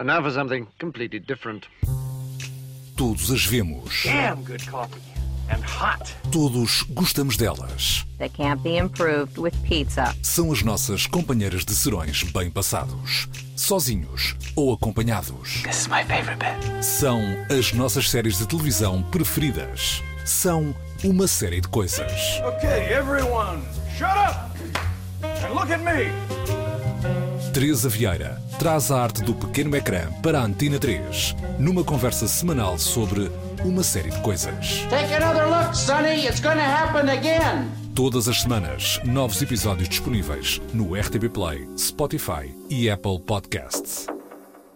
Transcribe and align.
And 0.00 0.06
now 0.06 0.22
for 0.22 0.30
something 0.30 0.66
completely 0.78 1.18
different. 1.20 1.66
Todos 2.96 3.30
as 3.30 3.44
vemos. 3.44 4.04
Damn 4.04 4.42
good 4.44 4.66
coffee. 4.66 4.98
And 5.50 5.62
hot. 5.62 6.10
Todos 6.32 6.84
gostamos 6.84 7.36
delas. 7.36 8.06
that 8.18 8.32
can't 8.32 8.62
be 8.62 8.78
improved 8.78 9.36
with 9.36 9.52
pizza. 9.62 10.14
São 10.22 10.52
as 10.52 10.62
nossas 10.62 11.06
companheiras 11.06 11.66
de 11.66 11.74
serões 11.74 12.22
bem 12.22 12.50
passados. 12.50 13.28
Sozinhos 13.54 14.36
ou 14.56 14.72
acompanhados. 14.72 15.62
This 15.64 15.82
is 15.82 15.88
my 15.88 16.02
favorite 16.04 16.38
bit. 16.38 16.82
São 16.82 17.20
as 17.50 17.74
nossas 17.74 18.08
séries 18.08 18.38
de 18.38 18.48
televisão 18.48 19.02
preferidas. 19.02 20.02
São 20.24 20.74
uma 21.04 21.26
série 21.26 21.60
de 21.60 21.68
coisas. 21.68 22.40
Okay, 22.56 22.90
everyone, 22.90 23.60
shut 23.98 24.16
up 24.16 24.50
and 25.44 25.52
look 25.52 25.70
at 25.70 25.80
me. 25.80 26.59
Teresa 27.52 27.88
Vieira 27.88 28.40
traz 28.60 28.92
a 28.92 29.02
arte 29.02 29.24
do 29.24 29.34
pequeno 29.34 29.74
ecrã 29.76 30.08
para 30.22 30.38
a 30.38 30.44
Antena 30.44 30.78
3, 30.78 31.34
numa 31.58 31.82
conversa 31.82 32.28
semanal 32.28 32.78
sobre 32.78 33.28
uma 33.64 33.82
série 33.82 34.08
de 34.08 34.20
coisas. 34.20 34.86
Take 34.88 35.12
another 35.12 35.46
look, 35.48 35.76
Sonny. 35.76 36.26
It's 36.26 36.40
gonna 36.40 36.62
happen 36.62 37.10
again. 37.10 37.68
Todas 37.92 38.28
as 38.28 38.42
semanas, 38.42 39.00
novos 39.04 39.42
episódios 39.42 39.88
disponíveis 39.88 40.60
no 40.72 40.94
RTB 40.94 41.28
Play, 41.28 41.68
Spotify 41.76 42.54
e 42.68 42.88
Apple 42.88 43.18
Podcasts. 43.18 44.06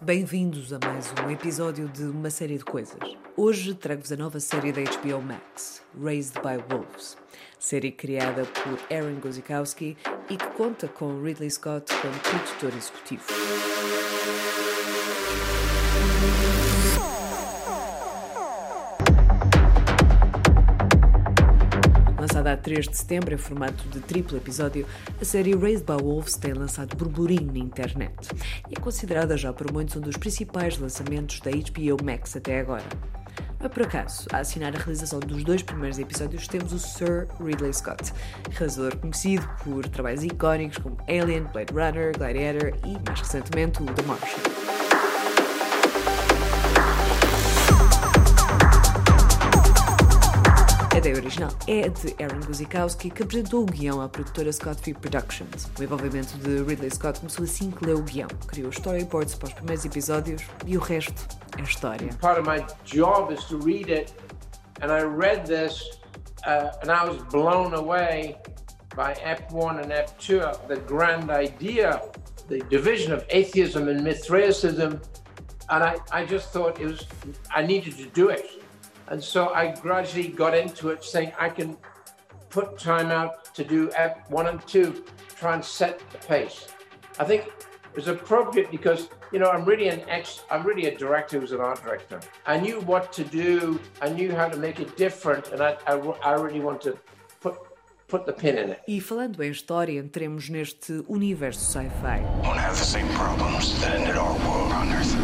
Bem-vindos 0.03 0.73
a 0.73 0.81
mais 0.85 1.15
um 1.25 1.31
episódio 1.31 1.89
de 1.89 2.03
uma 2.03 2.29
série 2.29 2.59
de 2.59 2.65
coisas. 2.65 2.99
Hoje 3.37 3.75
trago-vos 3.75 4.13
a 4.13 4.17
nova 4.17 4.39
série 4.39 4.71
da 4.71 4.81
HBO 4.81 5.21
Max, 5.21 5.83
Raised 6.01 6.35
by 6.35 6.57
Wolves. 6.73 7.17
Série 7.59 7.91
criada 7.91 8.45
por 8.45 8.79
Aaron 8.97 9.19
Gozikowski 9.19 9.97
e 10.31 10.37
que 10.37 10.47
conta 10.51 10.87
com 10.87 11.21
Ridley 11.21 11.51
Scott 11.51 11.93
como 12.01 12.15
produtor 12.21 12.73
executivo. 12.79 13.25
Lançada 22.21 22.53
a 22.53 22.57
3 22.57 22.89
de 22.89 22.97
setembro 22.97 23.35
em 23.35 23.39
formato 23.39 23.83
de 23.89 23.99
triplo 23.99 24.39
episódio, 24.39 24.87
a 25.21 25.25
série 25.25 25.57
Raised 25.57 25.85
by 25.85 26.01
Wolves 26.01 26.37
tem 26.37 26.53
lançado 26.53 26.97
burburinho 26.97 27.53
na 27.53 27.59
internet 27.59 28.29
e 28.71 28.79
é 28.79 28.81
considerada 28.81 29.37
já 29.37 29.53
por 29.53 29.73
muitos 29.73 29.97
um 29.97 30.01
dos 30.01 30.17
principais 30.17 30.79
lançamentos 30.79 31.41
da 31.41 31.51
HBO 31.51 32.05
Max 32.05 32.37
até 32.37 32.61
agora. 32.61 32.85
É 33.65 33.69
por 33.69 33.83
acaso, 33.85 34.27
a 34.31 34.41
assinar 34.41 34.77
a 34.77 34.79
realização 34.79 35.21
dos 35.21 35.43
dois 35.43 35.63
primeiros 35.63 35.99
episódios 35.99 36.47
temos 36.47 36.71
o 36.75 36.79
Sir 36.79 37.27
Ridley 37.41 37.73
Scott, 37.73 38.13
realizador 38.51 38.95
conhecido 38.99 39.49
por 39.65 39.89
trabalhos 39.89 40.23
icónicos 40.23 40.77
como 40.77 40.99
Alien, 41.09 41.45
Blade 41.45 41.73
Runner, 41.73 42.13
Gladiator 42.15 42.75
e, 42.85 42.93
mais 43.07 43.21
recentemente, 43.21 43.83
o 43.83 43.87
The 43.87 44.03
Martian. 44.03 44.74
Ideia 51.05 51.17
original 51.17 51.51
é 51.69 51.87
de 51.87 52.23
Aaron 52.23 52.41
Guzikowski, 52.47 53.11
que 53.11 53.23
apresentou 53.23 53.65
o 53.65 53.67
guião 53.67 54.01
à 54.01 54.09
produtora 54.09 54.51
Scott 54.51 54.81
Free 54.81 54.95
Productions. 54.95 55.69
O 55.79 55.83
envolvimento 55.83 56.35
de 56.39 56.63
Ridley 56.63 56.91
Scott 56.91 57.21
começou 57.21 57.45
assim 57.45 57.71
que 57.71 57.85
leu 57.85 57.99
o 57.99 58.03
guião. 58.03 58.29
Criou 58.49 58.71
storyboards 58.71 59.35
para 59.35 59.49
os 59.49 59.53
primeiros 59.53 59.85
episódios 59.85 60.43
e 60.67 60.79
o 60.79 60.81
resto 60.81 61.29
é 61.59 61.63
história. 61.63 62.09
part 62.23 62.41
of 62.41 62.49
my 62.49 62.65
job 62.87 63.31
is 63.31 63.45
to 63.45 63.59
read 63.59 63.93
it. 63.93 64.15
And 64.81 64.91
I 64.91 65.03
read 65.03 65.45
this, 65.47 66.01
uh, 66.47 66.71
and 66.83 66.91
I 66.91 67.05
was 67.07 67.23
blown 67.31 67.75
away 67.75 68.39
by 68.97 69.13
F1 69.13 69.85
and 69.85 69.93
F2, 69.93 70.69
the 70.69 70.81
grand 70.87 71.31
idea, 71.31 72.01
the 72.49 72.61
division 72.71 73.13
of 73.13 73.27
atheism 73.29 73.89
and 73.89 74.03
Mithraicism. 74.03 75.03
And 75.69 75.85
I, 75.85 75.97
I 76.11 76.25
just 76.25 76.51
thought 76.51 76.81
it 76.81 76.87
was, 76.87 77.07
I 77.55 77.67
needed 77.67 77.99
to 77.99 78.07
do 78.07 78.31
it. 78.31 78.64
And 79.09 79.23
so 79.23 79.53
I 79.53 79.75
gradually 79.75 80.29
got 80.29 80.57
into 80.57 80.89
it, 80.91 81.05
saying 81.05 81.33
I 81.39 81.49
can 81.49 81.77
put 82.51 82.79
time 82.79 83.11
out 83.11 83.55
to 83.55 83.65
do 83.65 83.89
F1 83.89 84.49
and 84.49 84.67
2, 84.67 85.05
try 85.37 85.55
and 85.55 85.65
set 85.65 86.01
the 86.11 86.19
pace. 86.19 86.69
I 87.19 87.25
think 87.25 87.47
it 87.47 87.97
was 87.97 88.09
appropriate 88.09 88.71
because 88.71 89.09
you 89.31 89.39
know 89.39 89.49
I'm 89.51 89.65
really 89.65 89.89
an 89.89 90.03
ex 90.09 90.43
I'm 90.51 90.65
really 90.65 90.87
a 90.87 90.97
director 90.97 91.39
who's 91.39 91.53
an 91.53 91.61
art 91.61 91.83
director. 91.83 92.21
I 92.47 92.59
knew 92.59 92.81
what 92.81 93.13
to 93.13 93.25
do. 93.25 93.81
I 94.01 94.09
knew 94.09 94.33
how 94.35 94.49
to 94.49 94.57
make 94.57 94.81
it 94.81 94.97
different, 94.97 95.49
and 95.53 95.61
I 95.63 95.77
I, 95.87 95.95
I 96.31 96.33
really 96.35 96.61
want 96.61 96.81
to 96.83 96.99
put 97.41 97.55
put 98.09 98.27
the 98.27 98.33
pin 98.33 98.59
in 98.59 98.71
it. 98.71 98.81
E 98.89 99.01
falando 99.01 99.43
em 99.43 99.51
história, 99.51 100.01
entremos 100.01 100.49
neste 100.49 101.05
universo 101.09 101.61
sci-fi. 101.61 102.21
won't 102.43 102.59
have 102.59 102.77
the 102.77 102.85
same 102.85 103.09
problems 103.15 103.81
that 103.81 103.95
ended 103.95 104.17
our 104.17 104.33
world 104.47 104.73
on 104.73 104.93
Earth. 104.93 105.24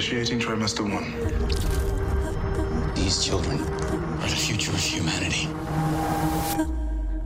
Initiating 0.00 0.38
trimester 0.38 0.82
one. 0.82 1.12
These 2.94 3.22
children 3.22 3.60
are 4.22 4.30
the 4.30 4.34
future 4.34 4.72
of 4.72 4.80
humanity. 4.80 5.46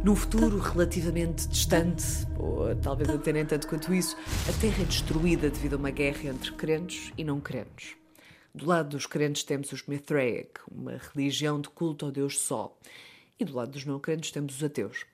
Num 0.03 0.17
futuro 0.17 0.59
relativamente 0.59 1.47
distante, 1.47 2.05
ou 2.37 2.75
talvez 2.75 3.09
até 3.11 3.33
nem 3.33 3.47
tanto 3.47 3.69
quanto 3.69 3.95
isso, 3.95 4.17
a 4.49 4.53
Terra 4.61 4.83
é 4.83 4.87
destruída 4.87 5.49
devido 5.51 5.75
a 5.75 5.77
uma 5.77 5.93
guerra 5.93 6.31
entre 6.31 6.51
crentes 6.51 7.13
e 7.17 7.23
não 7.23 7.41
crentes. 7.41 7.95
Do 8.53 8.67
lado 8.67 8.89
dos 8.89 9.07
crentes 9.07 9.45
temos 9.45 9.71
os 9.71 9.87
Mithraic, 9.87 10.59
uma 10.69 11.01
religião 11.15 11.61
de 11.61 11.69
culto 11.69 12.07
ao 12.07 12.11
deus 12.11 12.41
Sol. 12.41 12.77
E 13.39 13.45
do 13.45 13.55
lado 13.55 13.71
dos 13.71 13.85
não 13.85 14.01
crentes 14.01 14.33
temos 14.33 14.57
os 14.57 14.65
ateus. 14.65 15.07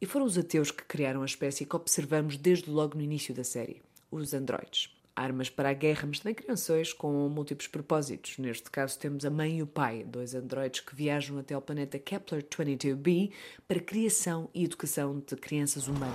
E 0.00 0.06
foram 0.06 0.26
os 0.26 0.38
ateus 0.38 0.70
que 0.70 0.84
criaram 0.84 1.22
a 1.22 1.26
espécie 1.26 1.66
que 1.66 1.74
observamos 1.74 2.36
desde 2.36 2.70
logo 2.70 2.96
no 2.96 3.02
início 3.02 3.34
da 3.34 3.42
série, 3.42 3.82
os 4.12 4.32
androides. 4.32 4.99
Armas 5.14 5.50
para 5.50 5.70
a 5.70 5.72
guerra, 5.72 6.06
mas 6.06 6.20
também 6.20 6.34
crianções 6.34 6.92
com 6.92 7.28
múltiplos 7.28 7.68
propósitos. 7.68 8.38
Neste 8.38 8.70
caso 8.70 8.98
temos 8.98 9.24
a 9.24 9.30
mãe 9.30 9.58
e 9.58 9.62
o 9.62 9.66
pai, 9.66 10.04
dois 10.04 10.34
androides 10.34 10.80
que 10.80 10.94
viajam 10.94 11.38
até 11.38 11.54
ao 11.54 11.60
planeta 11.62 11.98
Kepler 11.98 12.42
22b 12.42 13.32
para 13.66 13.78
a 13.78 13.82
criação 13.82 14.48
e 14.54 14.64
educação 14.64 15.22
de 15.26 15.36
crianças 15.36 15.88
humanas. 15.88 16.14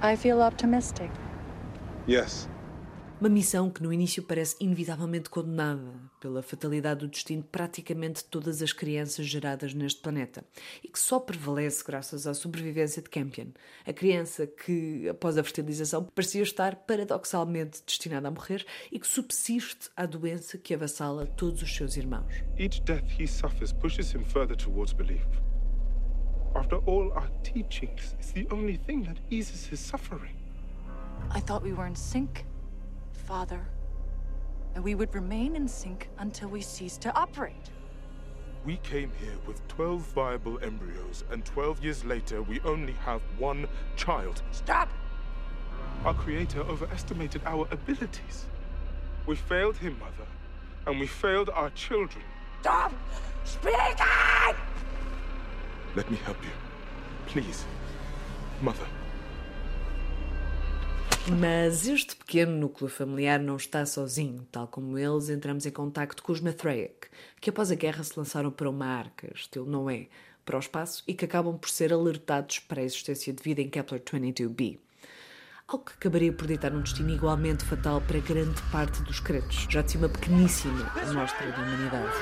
I 0.00 0.16
feel 0.16 0.40
optimistic. 0.40 1.10
Yes. 2.08 2.48
Uma 3.20 3.28
missão 3.28 3.68
que 3.68 3.82
no 3.82 3.92
início 3.92 4.22
parece 4.22 4.54
inevitavelmente 4.60 5.28
condenada 5.28 5.92
pela 6.20 6.40
fatalidade 6.40 7.00
do 7.00 7.08
destino 7.08 7.42
de 7.42 7.48
praticamente 7.48 8.24
todas 8.24 8.62
as 8.62 8.72
crianças 8.72 9.26
geradas 9.26 9.74
neste 9.74 10.00
planeta 10.00 10.44
e 10.84 10.88
que 10.88 11.00
só 11.00 11.18
prevalece 11.18 11.82
graças 11.84 12.28
à 12.28 12.34
sobrevivência 12.34 13.02
de 13.02 13.10
Campion, 13.10 13.48
a 13.84 13.92
criança 13.92 14.46
que, 14.46 15.08
após 15.08 15.36
a 15.36 15.42
fertilização, 15.42 16.04
parecia 16.04 16.44
estar 16.44 16.76
paradoxalmente 16.76 17.82
destinada 17.84 18.28
a 18.28 18.30
morrer 18.30 18.64
e 18.92 19.00
que 19.00 19.06
subsiste 19.08 19.90
à 19.96 20.06
doença 20.06 20.56
que 20.56 20.72
avassala 20.72 21.26
todos 21.26 21.60
os 21.60 21.74
seus 21.74 21.96
irmãos. 21.96 22.32
Each 22.56 22.80
death 22.82 23.02
he 23.18 23.26
suffers 23.26 23.72
pushes 23.72 24.14
him 24.14 24.22
further 24.22 24.56
towards 24.56 24.92
belief. 24.92 25.26
After 26.54 26.78
all, 26.86 27.10
our 27.14 27.28
teachings 27.42 28.14
is 28.20 28.30
the 28.30 28.46
only 28.52 28.78
thing 28.78 29.02
that 29.02 29.20
eases 29.28 29.68
his 29.68 29.80
suffering. 29.80 30.36
I 31.30 31.40
thought 31.40 31.64
we 31.64 31.72
were 31.72 31.88
in 31.88 31.96
sync, 31.96 32.44
Father. 33.28 33.60
And 34.74 34.82
we 34.82 34.94
would 34.94 35.14
remain 35.14 35.54
in 35.54 35.68
sync 35.68 36.08
until 36.16 36.48
we 36.48 36.62
cease 36.62 36.96
to 36.96 37.14
operate. 37.14 37.70
We 38.64 38.78
came 38.78 39.12
here 39.20 39.36
with 39.46 39.66
12 39.68 40.00
viable 40.00 40.58
embryos, 40.64 41.24
and 41.30 41.44
12 41.44 41.84
years 41.84 42.04
later, 42.06 42.40
we 42.40 42.58
only 42.60 42.94
have 42.94 43.20
one 43.36 43.68
child. 43.96 44.40
Stop! 44.50 44.88
Our 46.06 46.14
Creator 46.14 46.60
overestimated 46.60 47.42
our 47.44 47.68
abilities. 47.70 48.46
We 49.26 49.36
failed 49.36 49.76
Him, 49.76 49.98
Mother, 49.98 50.28
and 50.86 50.98
we 50.98 51.06
failed 51.06 51.50
our 51.50 51.68
children. 51.70 52.24
Stop 52.62 52.94
speaking! 53.44 54.56
Let 55.94 56.10
me 56.10 56.16
help 56.24 56.42
you. 56.42 56.50
Please. 57.26 57.66
Mother. 58.62 58.86
Mas 61.38 61.86
este 61.86 62.16
pequeno 62.16 62.52
núcleo 62.52 62.88
familiar 62.88 63.38
não 63.38 63.56
está 63.56 63.84
sozinho. 63.84 64.46
Tal 64.50 64.66
como 64.66 64.96
eles, 64.96 65.28
entramos 65.28 65.66
em 65.66 65.70
contacto 65.70 66.22
com 66.22 66.32
os 66.32 66.40
Mithraic, 66.40 67.08
que 67.40 67.50
após 67.50 67.70
a 67.70 67.74
guerra 67.74 68.02
se 68.02 68.18
lançaram 68.18 68.50
para 68.50 68.70
uma 68.70 68.86
arca, 68.86 69.30
estilo 69.34 69.66
Noé, 69.66 70.08
para 70.44 70.56
o 70.56 70.60
espaço 70.60 71.02
e 71.06 71.12
que 71.12 71.26
acabam 71.26 71.58
por 71.58 71.68
ser 71.68 71.92
alertados 71.92 72.60
para 72.60 72.80
a 72.80 72.84
existência 72.84 73.32
de 73.32 73.42
vida 73.42 73.60
em 73.60 73.68
Kepler 73.68 74.00
22b. 74.00 74.78
Algo 75.66 75.84
que 75.84 75.92
acabaria 75.92 76.32
por 76.32 76.46
ditar 76.46 76.72
um 76.72 76.80
destino 76.80 77.10
igualmente 77.10 77.62
fatal 77.62 78.00
para 78.00 78.20
grande 78.20 78.62
parte 78.72 79.02
dos 79.02 79.20
crentes, 79.20 79.66
já 79.68 79.82
de 79.82 79.98
uma 79.98 80.08
pequeníssima 80.08 80.90
amostra 80.96 81.52
da 81.52 81.58
humanidade. 81.58 82.14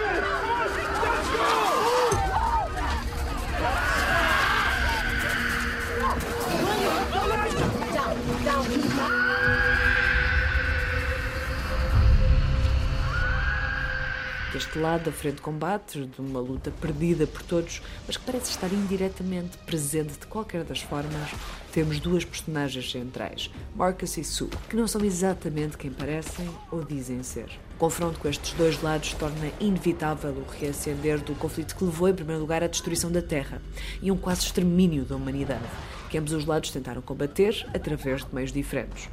Deste 14.53 14.79
lado 14.79 15.05
da 15.05 15.13
frente 15.13 15.37
de 15.37 15.43
combate, 15.43 16.07
de 16.07 16.21
uma 16.21 16.41
luta 16.41 16.71
perdida 16.81 17.27
por 17.27 17.43
todos, 17.43 17.83
mas 18.07 18.17
que 18.17 18.25
parece 18.25 18.53
estar 18.53 18.73
indiretamente 18.73 19.59
presente 19.59 20.19
de 20.19 20.27
qualquer 20.27 20.65
das 20.65 20.81
formas, 20.81 21.31
temos 21.73 21.99
duas 21.99 22.25
personagens 22.25 22.91
centrais, 22.91 23.51
Marcus 23.75 24.17
e 24.17 24.25
Sue, 24.25 24.49
que 24.71 24.77
não 24.77 24.87
são 24.87 25.05
exatamente 25.05 25.77
quem 25.77 25.91
parecem 25.91 26.49
ou 26.71 26.85
dizem 26.85 27.23
ser. 27.23 27.66
O 27.77 27.79
confronto 27.79 28.19
com 28.19 28.27
estes 28.27 28.55
dois 28.55 28.81
lados 28.81 29.13
torna 29.13 29.53
inevitável 29.61 30.31
o 30.33 30.51
reacender 30.51 31.21
do 31.21 31.35
conflito 31.35 31.77
que 31.77 31.85
levou, 31.85 32.09
em 32.09 32.15
primeiro 32.15 32.41
lugar, 32.41 32.63
à 32.63 32.67
destruição 32.67 33.13
da 33.13 33.21
Terra 33.21 33.61
e 34.01 34.11
um 34.11 34.17
quase 34.17 34.47
extermínio 34.47 35.05
da 35.05 35.15
humanidade, 35.15 35.63
que 36.09 36.17
ambos 36.17 36.33
os 36.33 36.47
lados 36.47 36.71
tentaram 36.71 37.03
combater 37.03 37.67
através 37.75 38.25
de 38.25 38.35
meios 38.35 38.51
diferentes. 38.51 39.11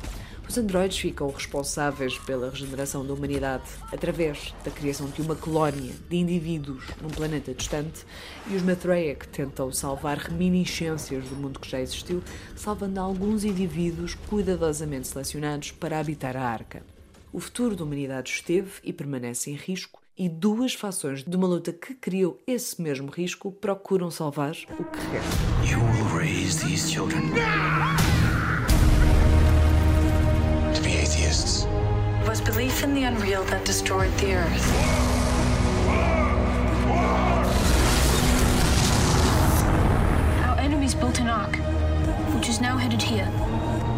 Os 0.48 0.57
androides 0.57 0.98
ficam 0.98 1.30
responsáveis 1.30 2.18
pela 2.19 2.50
regeneração 2.50 3.06
da 3.06 3.13
humanidade 3.13 3.65
através 3.92 4.56
da 4.63 4.71
criação 4.71 5.07
de 5.10 5.21
uma 5.21 5.36
colónia 5.36 5.92
de 6.10 6.15
indivíduos 6.15 6.86
num 7.01 7.10
planeta 7.10 7.54
distante 7.54 8.06
e 8.48 8.56
os 8.56 8.62
Mathrayak 8.62 9.27
tentam 9.27 9.74
salvar 9.74 10.18
reminiscências 10.18 11.27
do 11.27 11.36
mundo 11.36 11.60
que 11.60 11.69
já 11.69 11.81
existiu, 11.81 12.24
salvando 12.56 13.01
alguns 13.01 13.44
indivíduos 13.44 14.15
cuidadosamente 14.30 15.10
selecionados 15.10 15.71
para 15.71 16.00
habitar 16.00 16.38
a 16.38 16.48
arca. 16.48 16.93
O 17.34 17.40
futuro 17.40 17.76
da 17.76 17.84
humanidade 17.84 18.30
esteve 18.30 18.74
e 18.84 18.94
permanece 18.94 19.50
em 19.50 19.56
risco 19.56 20.00
e 20.16 20.30
duas 20.30 20.76
fações 20.76 21.24
de 21.24 21.36
uma 21.36 21.48
luta 21.48 21.74
que 21.74 21.96
criou 21.96 22.40
esse 22.46 22.80
mesmo 22.80 23.10
risco 23.10 23.52
procuram 23.52 24.12
salvar 24.12 24.52
o 24.52 24.84
que 24.84 25.00
resta. 25.12 25.44
You 25.68 25.80
will 25.80 26.16
raise 26.16 26.64
these 26.64 26.88
children 26.88 27.24
to 30.76 30.82
be 30.84 30.96
atheists. 30.96 31.66
It 32.22 32.30
was 32.30 32.40
belief 32.40 32.84
in 32.84 32.94
the 32.94 33.04
unreal 33.04 33.44
that 33.46 33.66
destroyed 33.66 34.12
the 34.20 34.36
earth. 34.36 34.68
Our 40.46 40.60
enemies 40.60 40.94
built 40.94 41.20
an 41.20 41.30
ark, 41.30 41.58
which 42.36 42.48
is 42.48 42.62
now 42.62 42.78
headed 42.78 43.02
here. 43.02 43.28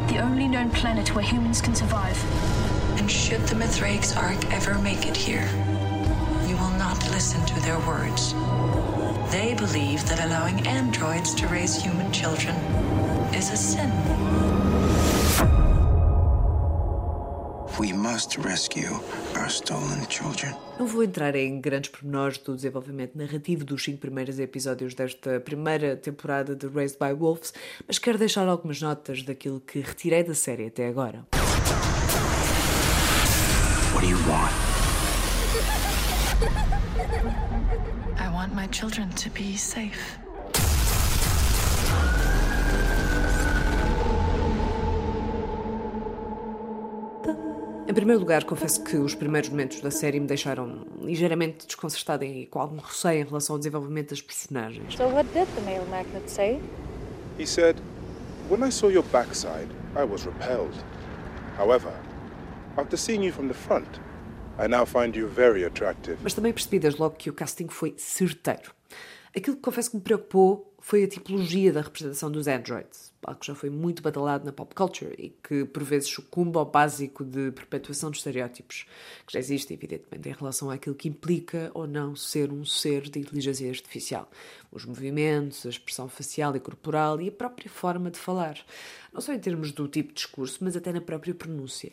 The 0.08 0.20
only 0.24 0.48
known 0.48 0.70
planet 0.70 1.14
where 1.14 1.26
humans 1.26 1.60
can 1.60 1.76
survive. 1.76 2.16
And 3.06 3.12
should 3.12 3.42
the 3.42 3.54
Mithraik's 3.54 4.18
ark 4.18 4.52
ever 4.52 4.80
make 4.80 5.06
it 5.06 5.16
here, 5.16 5.48
you 6.48 6.58
will 6.58 6.76
not 6.80 6.98
listen 7.12 7.40
to 7.46 7.60
their 7.62 7.78
words. 7.86 8.34
They 9.30 9.54
believe 9.54 10.04
that 10.10 10.26
allowing 10.26 10.66
androids 10.66 11.36
to 11.36 11.46
raise 11.46 11.80
human 11.80 12.12
children 12.12 12.56
is 13.32 13.52
a 13.52 13.58
sin. 13.58 13.92
We 17.80 17.94
must 17.94 18.40
rescue 18.40 19.00
our 19.36 19.52
stolen 19.52 20.08
children. 20.08 20.56
Não 20.80 20.88
vou 20.88 21.04
entrar 21.04 21.36
em 21.36 21.62
grandes 21.62 21.92
pormenores 21.92 22.40
do 22.40 22.56
desenvolvimento 22.56 23.16
narrativo 23.16 23.64
dos 23.64 23.84
cinco 23.84 24.00
primeiros 24.00 24.40
episódios 24.40 24.96
desta 24.96 25.40
primeira 25.40 25.96
temporada 25.96 26.56
de 26.56 26.66
Raised 26.66 26.98
by 26.98 27.14
Wolves, 27.14 27.54
mas 27.88 28.00
quero 28.00 28.18
deixar 28.18 28.48
algumas 28.48 28.82
notas 28.82 29.22
daquilo 29.22 29.60
que 29.60 29.80
retirei 29.80 30.24
da 30.24 30.34
série 30.34 30.66
até 30.66 30.88
agora. 30.88 31.24
Do 34.06 34.12
you 34.12 34.18
want? 34.30 34.54
I 38.20 38.30
want 38.32 38.54
my 38.54 38.68
children 38.68 39.10
to 39.10 39.32
be 39.32 39.58
safe. 39.58 40.20
Em 47.88 47.94
primeiro 47.96 48.20
lugar, 48.20 48.44
confesso 48.44 48.84
que 48.84 48.96
os 48.96 49.16
primeiros 49.16 49.50
momentos 49.50 49.82
da 49.82 49.90
série 49.90 50.20
me 50.20 50.28
deixaram 50.28 50.86
ligeiramente 51.02 51.66
desconcertada 51.66 52.24
e 52.24 52.46
com 52.46 52.60
algum 52.60 52.78
receio 52.78 53.22
em 53.22 53.26
relação 53.26 53.56
ao 53.56 53.58
desenvolvimento 53.58 54.12
das 54.12 54.22
personagens. 54.22 54.94
So 54.94 55.08
what 55.08 55.28
did 55.34 55.48
the 55.56 55.62
male 55.62 55.90
magnet 55.90 56.30
say? 56.30 56.62
He 57.40 57.48
said, 57.48 57.78
When 58.52 58.64
I 58.64 58.70
saw 58.70 58.92
your 58.92 59.06
backside, 59.12 59.70
I 59.96 60.04
was 60.04 60.28
repelled. 60.28 60.76
However, 61.58 61.92
after 62.78 62.98
seeing 62.98 63.24
you 63.24 63.32
from 63.32 63.48
the 63.48 63.54
front, 63.54 63.88
I 64.58 64.68
now 64.68 64.86
find 64.86 65.16
you 65.16 65.28
very 65.28 65.66
attractive. 65.66 66.18
Mas 66.24 66.34
também 66.34 66.54
percebi 66.54 66.80
desde 66.80 67.00
logo 67.00 67.16
que 67.16 67.30
o 67.30 67.34
casting 67.34 67.68
foi 67.68 67.94
certeiro. 67.98 68.74
Aquilo 69.36 69.58
que 69.58 69.62
confesso 69.62 69.92
que 69.92 69.98
me 69.98 70.02
preocupou 70.02 70.74
foi 70.80 71.04
a 71.04 71.08
tipologia 71.08 71.74
da 71.74 71.82
representação 71.82 72.30
dos 72.30 72.48
androids, 72.48 73.12
algo 73.24 73.40
que 73.40 73.48
já 73.48 73.56
foi 73.56 73.72
muito 73.72 74.04
badalado 74.04 74.46
na 74.46 74.54
pop 74.54 74.74
culture 74.76 75.14
e 75.18 75.30
que 75.30 75.66
por 75.66 75.84
vezes 75.84 76.10
sucumba 76.10 76.60
ao 76.60 76.66
básico 76.66 77.26
de 77.26 77.52
perpetuação 77.52 78.12
de 78.12 78.18
estereótipos, 78.18 78.86
que 79.26 79.34
já 79.34 79.40
existe, 79.40 79.74
evidentemente, 79.74 80.30
em 80.30 80.32
relação 80.32 80.70
àquilo 80.70 80.96
que 80.96 81.10
implica 81.10 81.72
ou 81.74 81.88
não 81.88 82.16
ser 82.16 82.52
um 82.52 82.64
ser 82.64 83.10
de 83.10 83.20
inteligência 83.20 83.68
artificial. 83.68 84.30
Os 84.72 84.86
movimentos, 84.86 85.66
a 85.66 85.70
expressão 85.70 86.08
facial 86.08 86.56
e 86.56 86.60
corporal 86.60 87.20
e 87.20 87.30
a 87.30 87.32
própria 87.32 87.70
forma 87.70 88.12
de 88.12 88.20
falar. 88.20 88.58
Não 89.12 89.20
só 89.20 89.34
em 89.34 89.40
termos 89.40 89.72
do 89.72 89.88
tipo 89.88 90.10
de 90.10 90.16
discurso, 90.16 90.60
mas 90.62 90.78
até 90.78 90.94
na 90.94 91.02
própria 91.02 91.34
pronúncia. 91.34 91.92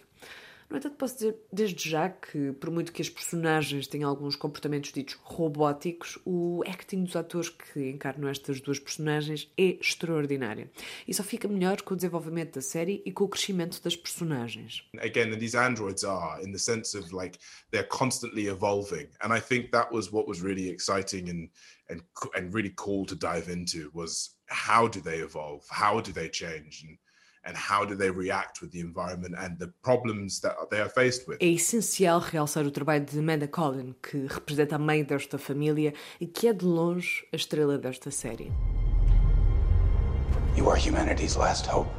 No 0.73 0.79
entanto, 0.79 0.97
posso 0.97 1.17
dizer 1.17 1.37
desde 1.53 1.91
já 1.91 2.09
que, 2.09 2.53
por 2.53 2.71
muito 2.71 2.95
que 2.95 3.03
as 3.03 3.11
personagens 3.11 3.87
tenham 3.87 4.09
alguns 4.09 4.35
comportamentos 4.35 4.91
ditos 4.91 5.19
robóticos, 5.23 6.19
o 6.25 6.65
acting 6.67 7.05
dos 7.05 7.15
atores 7.15 7.51
que 7.51 7.91
encarnam 7.91 8.27
estas 8.27 8.59
duas 8.59 8.79
personagens 8.79 9.53
é 9.59 9.77
extraordinário. 9.79 10.71
E 11.07 11.13
só 11.13 11.23
fica 11.23 11.47
melhor 11.47 11.83
com 11.83 11.93
o 11.93 11.97
desenvolvimento 11.97 12.55
da 12.55 12.63
série 12.63 13.03
e 13.05 13.13
com 13.13 13.25
o 13.25 13.29
crescimento 13.29 13.83
das 13.83 13.95
personagens. 13.95 14.83
Again, 14.97 15.39
these 15.39 15.55
androids 15.55 16.05
are, 16.05 16.43
in 16.43 16.53
the 16.53 16.59
sense 16.59 16.97
of 16.97 17.15
like, 17.15 17.39
they're 17.71 17.87
constantly 17.87 18.49
evolving. 18.49 19.09
And 19.23 19.37
I 19.37 19.43
think 19.43 19.73
that 19.73 19.93
was 19.93 20.11
what 20.11 20.27
was 20.27 20.43
really 20.43 20.71
exciting 20.71 21.29
and, 21.29 21.51
and, 21.91 22.01
and 22.35 22.55
really 22.55 22.73
cool 22.77 23.05
to 23.09 23.15
dive 23.15 23.53
into 23.53 23.91
was 23.93 24.39
how 24.49 24.89
do 24.89 25.03
they 25.03 25.19
evolve? 25.19 25.67
How 25.69 26.01
do 26.01 26.13
they 26.13 26.31
change? 26.31 26.83
And, 26.89 26.97
and 27.45 27.57
how 27.57 27.85
do 27.85 27.97
they 27.97 28.11
react 28.11 28.61
with 28.61 28.71
the 28.71 28.81
environment 28.81 29.35
and 29.37 29.59
the 29.59 29.69
problems 29.83 30.41
that 30.41 30.55
they 30.71 30.81
are 30.81 30.89
faced 30.89 31.27
with. 31.29 31.39
É 31.41 31.47
essencial 31.47 32.21
realçar 32.21 32.65
o 32.67 32.71
trabalho 32.71 33.05
de 33.05 33.19
Amanda 33.19 33.49
Collin, 33.49 33.95
que 34.03 34.27
representa 34.27 34.77
a 34.77 34.79
mãe 34.79 35.05
desta 35.05 35.39
família 35.39 35.93
e 36.21 36.27
que 36.27 36.49
é 36.49 36.53
de 36.53 36.65
longe 36.65 37.27
a 37.33 37.37
estrela 37.37 37.79
desta 37.79 38.11
série. 38.11 38.53
You 40.57 40.71
are 40.71 40.79
humanity's 40.79 41.37
last 41.37 41.67
hope. 41.67 41.91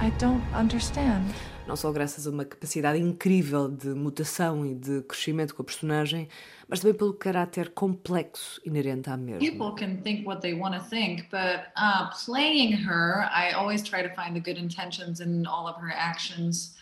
I 0.00 0.10
don't 0.18 0.42
understand. 0.54 1.32
Não 1.66 1.76
só 1.76 1.90
graças 1.90 2.26
a 2.26 2.30
uma 2.30 2.44
capacidade 2.44 3.00
incrível 3.00 3.68
de 3.68 3.88
mutação 3.88 4.66
e 4.66 4.74
de 4.74 5.00
crescimento 5.02 5.54
com 5.54 5.62
a 5.62 5.64
personagem, 5.64 6.28
mas 6.68 6.80
também 6.80 6.94
pelo 6.94 7.14
caráter 7.14 7.70
complexo 7.70 8.60
inerente 8.66 9.08
à 9.08 9.16
mesma. 9.16 9.38
People 9.38 9.74
can 9.74 9.96
think 10.02 10.26
what 10.26 10.42
they 10.42 10.52
want 10.52 10.74
to 10.74 10.84
think, 10.90 11.22
but 11.30 11.68
uh, 11.76 12.10
playing 12.26 12.74
her, 12.74 13.26
I 13.32 13.54
always 13.54 13.82
try 13.82 14.02
to 14.06 14.14
find 14.14 14.34
the 14.34 14.40
good 14.40 14.60
intentions 14.60 15.20
in 15.20 15.46
all 15.46 15.66
of 15.66 15.80
her 15.80 15.90
actions. 15.90 16.76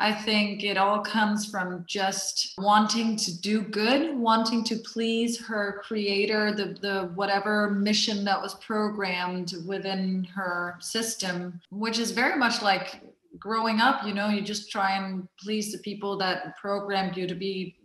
I 0.00 0.12
think 0.12 0.62
it 0.62 0.76
all 0.76 1.00
comes 1.00 1.50
from 1.50 1.84
just 1.88 2.54
wanting 2.56 3.16
to 3.16 3.36
do 3.40 3.62
good, 3.62 4.16
wanting 4.16 4.62
to 4.64 4.76
please 4.76 5.44
her 5.44 5.82
creator, 5.82 6.52
the, 6.52 6.78
the 6.80 7.10
whatever 7.16 7.70
mission 7.70 8.24
that 8.26 8.40
was 8.40 8.54
programmed 8.54 9.54
within 9.66 10.22
her 10.36 10.76
system, 10.78 11.60
which 11.70 11.98
is 11.98 12.12
very 12.12 12.38
much 12.38 12.62
like 12.62 13.00
growing 13.38 13.80
up, 13.80 14.04
you 14.04 14.14
know, 14.14 14.28
you 14.28 14.42
just 14.42 14.70
try 14.70 14.96
and 14.96 15.28
please 15.40 15.72
the 15.72 15.78
people 15.78 16.16
that 16.18 16.56
programmed 16.56 17.16
you 17.16 17.26
to 17.26 17.34
be 17.34 17.76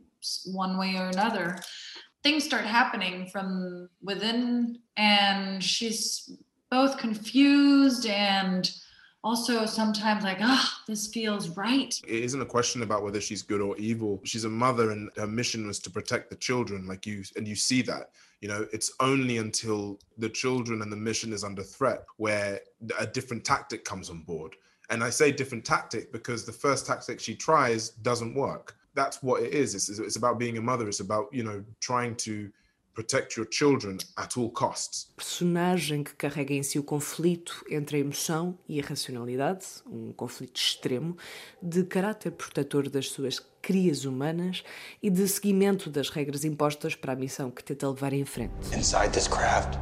one 0.45 0.77
way 0.77 0.95
or 0.95 1.07
another. 1.07 1.57
Things 2.23 2.43
start 2.43 2.65
happening 2.65 3.27
from 3.27 3.89
within, 4.01 4.79
and 4.95 5.63
she's 5.63 6.37
both 6.71 6.97
confused 6.97 8.05
and 8.05 8.71
also 9.23 9.65
sometimes 9.65 10.23
like, 10.23 10.39
ah, 10.41 10.61
oh, 10.61 10.83
this 10.87 11.07
feels 11.07 11.49
right. 11.49 11.99
It 12.05 12.23
isn't 12.23 12.41
a 12.41 12.45
question 12.45 12.81
about 12.81 13.03
whether 13.03 13.21
she's 13.21 13.41
good 13.41 13.61
or 13.61 13.77
evil. 13.77 14.19
She's 14.23 14.43
a 14.43 14.49
mother, 14.49 14.91
and 14.91 15.09
her 15.17 15.27
mission 15.27 15.65
was 15.67 15.79
to 15.79 15.89
protect 15.89 16.29
the 16.29 16.35
children, 16.35 16.87
like 16.87 17.05
you, 17.05 17.23
and 17.35 17.47
you 17.47 17.55
see 17.55 17.81
that. 17.83 18.11
You 18.41 18.49
know, 18.49 18.67
it's 18.73 18.91
only 18.99 19.37
until 19.37 19.99
the 20.17 20.29
children 20.29 20.81
and 20.81 20.91
the 20.91 20.97
mission 20.97 21.31
is 21.31 21.45
under 21.45 21.63
threat 21.63 22.03
where 22.17 22.59
a 22.99 23.07
different 23.07 23.45
tactic 23.45 23.85
comes 23.85 24.09
on 24.09 24.23
board. 24.23 24.55
And 24.89 25.03
I 25.03 25.09
say 25.09 25.31
different 25.31 25.65
tactic 25.65 26.11
because 26.11 26.45
the 26.45 26.51
first 26.51 26.85
tactic 26.85 27.19
she 27.19 27.35
tries 27.35 27.89
doesn't 27.89 28.35
work. 28.35 28.75
That's 28.95 29.23
what 29.23 29.41
it 29.41 29.53
is. 29.53 29.73
It's, 29.73 29.89
it's 29.99 30.17
about 30.17 30.37
being 30.37 30.57
a 30.57 30.61
mother. 30.61 30.87
It's 30.87 30.99
about, 30.99 31.33
you 31.33 31.43
know, 31.43 31.63
trying 31.79 32.15
to 32.17 32.49
protect 32.93 33.35
your 33.35 33.45
children 33.45 33.97
at 34.17 34.37
all 34.37 34.49
costs. 34.51 35.07
Personagem 35.17 36.03
que 36.03 36.13
carrega 36.13 36.53
em 36.53 36.63
si 36.63 36.77
o 36.77 36.83
conflito 36.83 37.65
entre 37.69 37.97
a 37.97 37.99
emoção 37.99 38.57
e 38.67 38.79
a 38.79 38.83
racionalidade, 38.83 39.65
um 39.87 40.11
conflito 40.11 40.57
extremo, 40.57 41.17
de 41.61 41.83
caráter 41.83 42.31
protetor 42.31 42.89
das 42.89 43.09
suas 43.09 43.39
crias 43.61 44.05
humanas 44.05 44.63
e 45.01 45.09
de 45.09 45.27
seguimento 45.27 45.89
das 45.89 46.09
regras 46.09 46.43
impostas 46.43 46.95
para 46.95 47.13
a 47.13 47.15
missão 47.15 47.49
que 47.49 47.63
tenta 47.63 47.89
levar 47.89 48.13
em 48.13 48.25
frente. 48.25 48.53
Inside 48.75 49.09
this 49.11 49.27
craft 49.27 49.77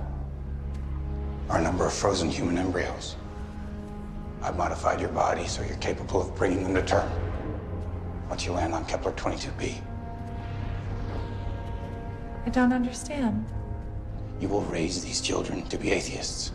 are 1.49 1.59
a 1.59 1.61
number 1.61 1.85
of 1.85 1.93
frozen 1.93 2.29
human 2.29 2.57
embryos. 2.57 3.17
I've 4.43 4.57
modified 4.57 4.99
your 4.99 5.09
body 5.09 5.47
so 5.47 5.61
you're 5.61 5.77
capable 5.77 6.21
of 6.21 6.35
bringing 6.35 6.63
them 6.63 6.73
to 6.75 6.81
term. 6.81 7.09
Once 8.29 8.45
you 8.45 8.53
land 8.53 8.73
on 8.73 8.85
Kepler 8.85 9.11
22b. 9.11 9.75
I 12.45 12.49
don't 12.49 12.73
understand. 12.73 13.45
You 14.39 14.47
will 14.47 14.63
raise 14.63 15.03
these 15.03 15.21
children 15.21 15.61
to 15.67 15.77
be 15.77 15.91
atheists. 15.91 16.51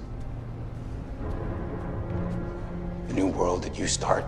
The 3.06 3.14
new 3.14 3.28
world 3.28 3.62
that 3.62 3.78
you 3.78 3.86
start 3.86 4.24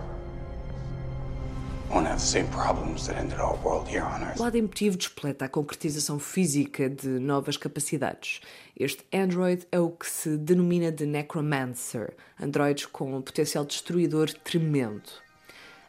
lado 4.40 4.56
emotivo 4.58 4.98
despleta 4.98 5.46
a 5.46 5.50
concretização 5.50 6.20
física 6.20 6.90
de 6.90 7.08
novas 7.08 7.56
capacidades. 7.58 8.42
Este 8.78 9.06
android 9.14 9.68
é 9.72 9.80
o 9.80 9.90
que 9.90 10.08
se 10.08 10.38
denomina 10.38 10.92
de 10.92 11.06
Necromancer, 11.06 12.16
androides 12.42 12.86
com 12.88 13.16
um 13.16 13.22
potencial 13.22 13.64
destruidor 13.64 14.32
tremendo. 14.44 15.24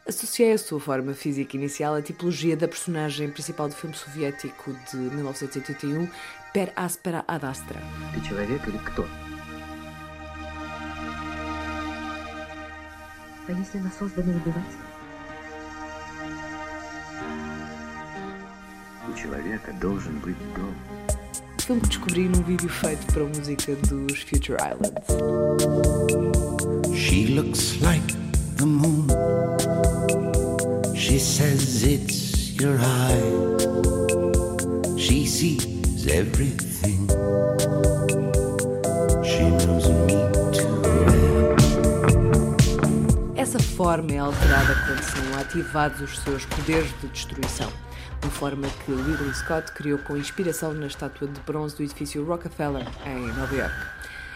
Associei 0.06 0.52
a 0.52 0.58
sua 0.58 0.78
forma 0.78 1.14
física 1.14 1.56
inicial 1.56 1.94
à 1.94 2.02
tipologia 2.02 2.56
da 2.56 2.68
personagem 2.68 3.30
principal 3.30 3.68
do 3.68 3.74
filme 3.74 3.96
soviético 3.96 4.74
de 4.90 4.96
1981, 4.96 6.08
Per 6.52 6.72
Aspera 6.76 7.24
ad 7.26 7.44
Astra. 7.46 7.80
Ты 8.12 8.20
человек 8.20 8.68
или 8.68 8.78
кто? 8.78 9.06
А 13.46 13.52
если 13.52 13.78
нас 13.78 13.96
созданы 13.98 14.36
убивать? 14.36 14.87
У 19.08 19.12
человека 19.14 19.72
должен 19.80 20.18
быть 20.20 20.36
дом. 20.54 20.74
Filme 21.58 21.80
que 21.80 21.88
descobri 21.88 22.28
num 22.28 22.42
vídeo 22.42 22.68
feito 22.68 23.06
para 23.12 23.22
a 23.24 23.26
música 23.26 23.74
dos 23.88 24.18
Future 24.22 24.58
Islands. 24.60 25.06
She 26.94 27.28
looks 27.28 27.80
like 27.80 28.14
the 28.56 28.66
moon. 28.66 29.06
She 30.94 31.18
says 31.18 31.82
it's 31.82 32.52
your 32.60 32.78
eyes. 32.78 33.62
She 34.98 35.26
sees 35.26 36.06
everything. 36.06 37.08
She 39.24 39.48
knows 39.48 39.88
me 39.88 40.20
too 40.52 40.82
well. 40.82 41.56
Essa 43.36 43.58
forma 43.58 44.12
é 44.12 44.18
alterada 44.18 44.74
quando 44.86 45.02
são 45.02 45.40
ativados 45.40 46.00
os 46.02 46.18
seus 46.20 46.44
poderes 46.44 46.90
de 47.00 47.08
destruição. 47.08 47.70
Uma 48.21 48.31
forma 48.31 48.67
que 48.85 48.91
Ridley 48.91 49.33
Scott 49.33 49.71
criou 49.71 49.97
com 49.99 50.17
inspiração 50.17 50.73
na 50.73 50.87
estátua 50.87 51.27
de 51.27 51.39
bronze 51.41 51.75
do 51.75 51.83
edifício 51.83 52.23
Rockefeller, 52.25 52.85
em 53.05 53.27
Nova 53.33 53.55
York. 53.55 53.75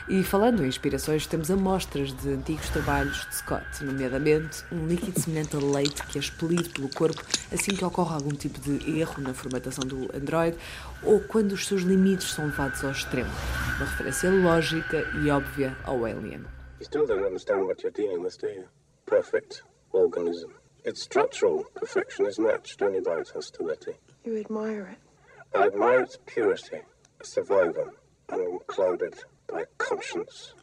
E 0.10 0.22
falando 0.22 0.64
em 0.64 0.68
inspirações, 0.68 1.26
temos 1.26 1.50
amostras 1.50 2.12
de 2.12 2.30
antigos 2.30 2.70
trabalhos 2.70 3.26
de 3.30 3.36
Scott, 3.36 3.84
nomeadamente 3.84 4.64
um 4.72 4.86
líquido 4.86 5.18
semelhante 5.20 5.56
a 5.56 5.60
leite 5.60 6.06
que 6.08 6.18
é 6.18 6.22
expelido 6.22 6.70
pelo 6.72 6.90
corpo 6.90 7.22
assim 7.54 7.76
que 7.76 7.86
ocorre 7.86 8.16
algum 8.16 8.32
tipo 8.32 8.60
de 8.60 9.00
erro 9.00 9.22
na 9.22 9.34
formatação 9.34 9.86
do 9.86 10.10
Android 10.16 10.58
ou 11.04 11.22
quando 11.22 11.54
os 11.54 11.68
seus 11.68 11.84
limites 11.84 12.32
são 12.34 12.46
levados 12.48 12.84
ao 12.84 12.92
extremo. 12.92 13.32
Uma 13.78 13.86
referência 13.86 14.30
lógica 14.30 15.10
e 15.24 15.30
óbvia 15.30 15.78
ao 15.86 16.04
Alien. 16.04 16.46
You 16.80 16.86
still 16.86 17.06
don't 17.06 17.24
understand 17.24 17.64
what 17.66 17.82
you're 17.82 17.94
dealing 17.96 18.22
with, 18.22 18.38
do 18.42 18.48
you? 18.48 18.66
Perfect 19.06 19.64
organism. 19.94 20.63
Its 20.86 21.02
structural 21.02 21.64
perfection 21.76 22.26
is 22.26 22.38
matched 22.38 22.82
only 22.82 23.00
by 23.00 23.16
its 23.16 23.32
hostility. 23.32 23.94
You 24.26 24.38
admire 24.38 24.88
it. 24.92 25.58
I 25.58 25.68
admire 25.68 26.02
its 26.02 26.18
purity, 26.26 26.80
a 27.22 27.26
survivor, 27.26 27.94
unclouded 28.30 29.16
by 29.48 29.64
conscience, 29.78 30.54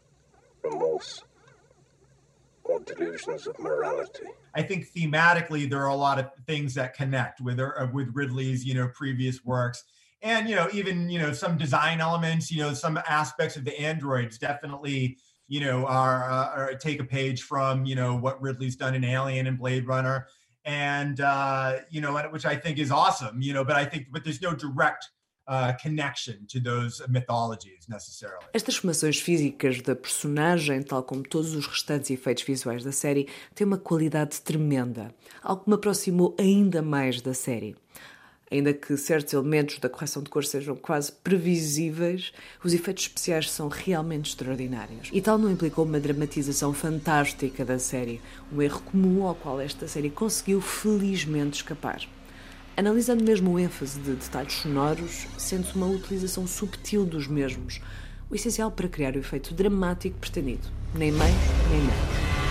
remorse, 0.62 1.22
or 2.64 2.80
delusions 2.80 3.46
of 3.46 3.58
morality. 3.58 4.26
I 4.54 4.62
think 4.62 4.92
thematically 4.92 5.70
there 5.70 5.80
are 5.80 5.88
a 5.88 5.94
lot 5.94 6.18
of 6.18 6.30
things 6.46 6.74
that 6.74 6.94
connect 6.94 7.40
with 7.40 7.58
uh, 7.58 7.86
with 7.92 8.14
Ridley's 8.14 8.64
you 8.64 8.74
know 8.74 8.88
previous 8.88 9.42
works, 9.44 9.84
and 10.22 10.48
you 10.48 10.56
know 10.56 10.68
even 10.72 11.08
you 11.08 11.18
know 11.18 11.32
some 11.32 11.56
design 11.56 12.00
elements, 12.00 12.50
you 12.50 12.62
know 12.62 12.74
some 12.74 12.98
aspects 13.08 13.56
of 13.56 13.64
the 13.64 13.78
androids 13.80 14.36
definitely 14.36 15.16
you 15.50 15.60
know 15.60 15.84
are, 15.84 16.30
uh, 16.30 16.56
are 16.56 16.74
take 16.76 17.00
a 17.00 17.04
page 17.04 17.42
from 17.42 17.84
you 17.84 17.96
know 17.96 18.14
what 18.14 18.40
Ridley's 18.40 18.76
done 18.76 18.94
in 18.94 19.04
Alien 19.04 19.46
and 19.48 19.58
Blade 19.58 19.84
Runner, 19.86 20.28
and 20.64 21.20
uh, 21.20 21.78
you 21.90 22.00
know 22.00 22.12
which 22.30 22.46
I 22.46 22.56
think 22.56 22.78
is 22.78 22.90
awesome. 22.90 23.42
You 23.42 23.52
know, 23.52 23.64
but 23.64 23.76
I 23.76 23.84
think 23.84 24.06
but 24.12 24.22
there's 24.24 24.40
no 24.40 24.54
direct 24.54 25.10
uh, 25.48 25.72
connection 25.72 26.46
to 26.46 26.60
those 26.60 27.02
mythologies 27.08 27.88
necessarily. 27.88 28.46
As 28.54 28.62
transformações 28.62 29.18
físicas 29.18 29.82
da 29.82 29.96
personagem, 29.96 30.82
tal 30.84 31.02
como 31.02 31.24
todos 31.24 31.56
os 31.56 31.66
restantes 31.66 32.10
efeitos 32.10 32.44
visuais 32.44 32.84
da 32.84 32.92
série, 32.92 33.28
têm 33.52 33.66
uma 33.66 33.78
qualidade 33.78 34.40
tremenda, 34.42 35.12
algo 35.42 35.64
que 35.64 35.70
me 35.70 35.74
aproximou 35.74 36.36
ainda 36.38 36.80
mais 36.80 37.20
da 37.20 37.34
série. 37.34 37.74
Ainda 38.50 38.72
que 38.72 38.96
certos 38.96 39.32
elementos 39.32 39.78
da 39.78 39.88
correção 39.88 40.22
de 40.22 40.28
cor 40.28 40.44
sejam 40.44 40.74
quase 40.74 41.12
previsíveis, 41.12 42.32
os 42.64 42.74
efeitos 42.74 43.04
especiais 43.04 43.48
são 43.48 43.68
realmente 43.68 44.30
extraordinários. 44.30 45.08
E 45.12 45.20
tal 45.20 45.38
não 45.38 45.52
implicou 45.52 45.84
uma 45.84 46.00
dramatização 46.00 46.74
fantástica 46.74 47.64
da 47.64 47.78
série, 47.78 48.20
um 48.52 48.60
erro 48.60 48.82
comum 48.82 49.24
ao 49.24 49.36
qual 49.36 49.60
esta 49.60 49.86
série 49.86 50.10
conseguiu 50.10 50.60
felizmente 50.60 51.58
escapar. 51.58 52.00
Analisando 52.76 53.22
mesmo 53.22 53.52
o 53.52 53.58
ênfase 53.58 54.00
de 54.00 54.14
detalhes 54.14 54.54
sonoros, 54.54 55.28
sente-se 55.38 55.76
uma 55.76 55.86
utilização 55.86 56.44
subtil 56.44 57.06
dos 57.06 57.28
mesmos, 57.28 57.80
o 58.28 58.34
essencial 58.34 58.70
para 58.72 58.88
criar 58.88 59.14
o 59.14 59.18
efeito 59.18 59.54
dramático 59.54 60.18
pretendido, 60.18 60.66
nem 60.94 61.12
mais 61.12 61.34
nem 61.70 61.80
menos. 61.80 62.49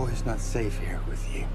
Boy's 0.00 0.24
not 0.24 0.40
safe 0.40 0.78
here 0.78 0.98
with 1.08 1.20
you. 1.34 1.46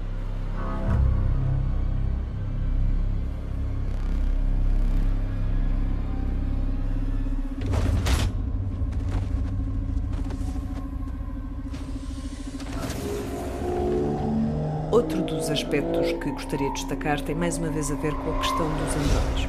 Outro 14.92 15.22
dos 15.22 15.50
aspectos 15.50 16.12
que 16.12 16.30
gostaria 16.30 16.68
de 16.68 16.74
destacar 16.74 17.20
tem 17.20 17.34
mais 17.34 17.58
uma 17.58 17.68
vez 17.68 17.90
a 17.90 17.96
ver 17.96 18.14
com 18.14 18.30
a 18.32 18.38
questão 18.38 18.68
dos 18.78 18.94
androides. 18.94 19.48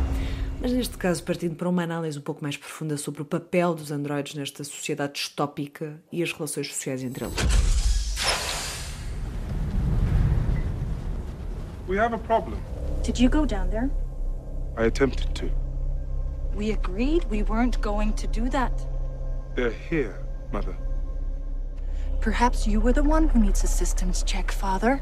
Mas 0.60 0.74
neste 0.74 0.98
caso, 0.98 1.24
partindo 1.24 1.56
para 1.56 1.70
uma 1.70 1.84
análise 1.84 2.18
um 2.18 2.22
pouco 2.22 2.42
mais 2.42 2.58
profunda 2.58 2.98
sobre 2.98 3.22
o 3.22 3.26
papel 3.26 3.76
dos 3.76 3.92
androides 3.92 4.34
nesta 4.34 4.64
sociedade 4.64 5.14
distópica 5.14 6.02
e 6.12 6.24
as 6.24 6.34
relações 6.34 6.68
sociais 6.70 7.04
entre 7.04 7.26
eles. 7.26 7.77
We 11.88 11.96
have 11.98 12.12
a 12.12 12.18
problem. 12.18 12.60
Did 13.02 13.18
you 13.18 13.30
go 13.30 13.46
down 13.46 13.70
there? 13.70 13.90
I 14.76 14.88
attempted 14.88 15.34
to. 15.36 15.50
We 16.54 16.72
agreed 16.72 17.24
we 17.30 17.44
weren't 17.44 17.80
going 17.82 18.12
to 18.14 18.28
do 18.28 18.50
that. 18.50 18.74
They're 19.56 19.72
here, 19.90 20.20
Mother. 20.52 20.76
Perhaps 22.20 22.68
you 22.68 22.82
were 22.82 22.92
the 22.92 23.04
one 23.04 23.30
who 23.30 23.40
needs 23.40 23.64
a 23.64 23.68
systems 23.68 24.22
check, 24.24 24.52
Father. 24.52 25.02